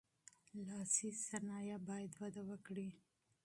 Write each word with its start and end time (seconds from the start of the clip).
لاسي 0.65 1.09
صنایع 1.27 1.77
باید 1.89 2.11
وده 2.21 2.41
وکړي. 2.49 2.89